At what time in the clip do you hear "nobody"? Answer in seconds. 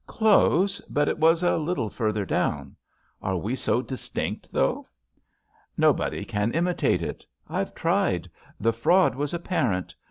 5.77-6.25